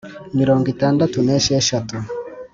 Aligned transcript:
Mirongo 0.39 0.65
itandatu 0.73 1.17
n 1.21 1.27
esheshatu 1.37 1.95